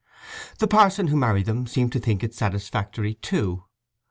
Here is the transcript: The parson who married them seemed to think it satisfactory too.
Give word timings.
The 0.57 0.65
parson 0.65 1.09
who 1.09 1.15
married 1.15 1.45
them 1.45 1.67
seemed 1.67 1.91
to 1.91 1.99
think 1.99 2.23
it 2.23 2.33
satisfactory 2.33 3.13
too. 3.13 3.65